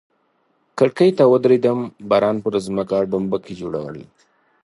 کړکۍ 0.77 1.09
ته 1.17 1.23
ودریدم، 1.31 1.79
باران 2.09 2.37
پر 2.43 2.53
مځکه 2.75 2.97
ډومبکي 3.11 3.53
جوړول. 3.61 3.97